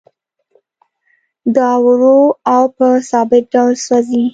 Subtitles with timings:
[1.55, 2.19] دا ورو
[2.53, 4.25] او په ثابت ډول سوځي